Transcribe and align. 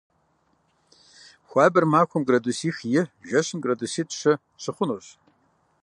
Хуабэр 1.47 1.85
махуэм 1.93 2.23
градусих– 2.29 2.75
и, 2.99 3.01
жэщым 3.27 3.59
градуситӏ- 3.65 4.15
щы 4.19 4.33
щыхъунущ. 4.61 5.05